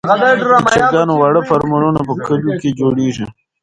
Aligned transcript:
د 0.65 0.67
چرګانو 0.73 1.13
واړه 1.17 1.41
فارمونه 1.47 1.99
په 2.07 2.13
کليو 2.25 2.51
کې 2.61 2.69
جوړیږي. 2.79 3.25